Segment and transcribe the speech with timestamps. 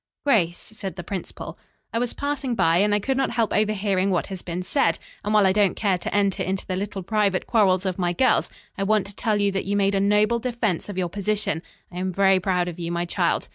[0.25, 1.59] "Grace," said the principal,
[1.93, 5.31] "I was passing by and I could not help overhearing what has been said, and
[5.31, 8.83] while I don't care to enter into the little private quarrels of my girls, I
[8.83, 11.61] want to tell you that you made a noble defense of your position.
[11.91, 13.47] I am very proud of you, my child."